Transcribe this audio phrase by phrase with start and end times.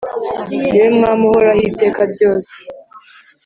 [0.63, 2.51] Ni we mwam’uhoraho iteka ryose.